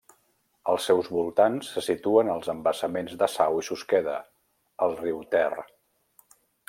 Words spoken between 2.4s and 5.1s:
embassaments de Sau i Susqueda, al